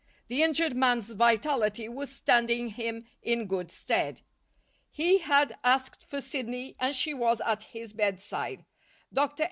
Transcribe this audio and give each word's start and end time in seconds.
The 0.29 0.41
injured 0.41 0.75
man's 0.75 1.11
vitality 1.11 1.87
was 1.87 2.11
standing 2.11 2.69
him 2.69 3.05
in 3.21 3.45
good 3.45 3.69
stead. 3.69 4.21
He 4.89 5.19
had 5.19 5.55
asked 5.63 6.03
for 6.07 6.21
Sidney 6.21 6.75
and 6.79 6.95
she 6.95 7.13
was 7.13 7.39
at 7.45 7.61
his 7.61 7.93
bedside. 7.93 8.65
Dr. 9.13 9.39